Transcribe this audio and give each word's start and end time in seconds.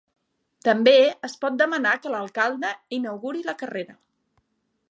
També, 0.67 0.93
es 1.27 1.35
pot 1.43 1.59
demanar 1.63 1.93
que 2.05 2.13
l'alcalde 2.15 2.75
inauguri 3.01 3.45
la 3.51 3.59
carrera. 3.63 3.99